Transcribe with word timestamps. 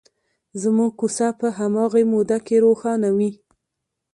زموږ 0.61 0.91
کوڅه 0.99 1.27
په 1.39 1.47
هماغې 1.57 2.03
موده 2.11 2.37
کې 2.45 2.55
روښانه 2.65 3.09
وي. 3.17 3.31